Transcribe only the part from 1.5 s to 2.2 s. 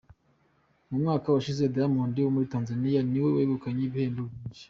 Diamond